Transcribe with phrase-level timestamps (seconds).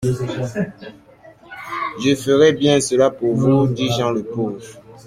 [2.03, 4.59] «Je ferai bien cela pour vous,» dit Jean le Pauvre.